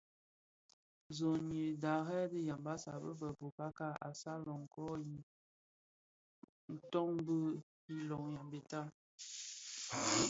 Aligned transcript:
Zonйyi 1.17 1.65
dharèn 1.83 2.25
dhi 2.31 2.39
Yambassa 2.49 2.91
be 3.01 3.09
a 3.27 3.29
bokaka 3.39 3.87
assalaKon=ňyi 4.09 5.21
toň 6.91 7.11
bil 7.25 7.47
iloň 7.95 8.25
Yambéta. 8.35 8.81